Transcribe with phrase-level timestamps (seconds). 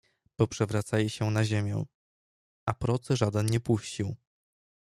[0.35, 1.83] Poprzewracali się na ziemię,
[2.65, 4.15] a procy żaden nie puścił.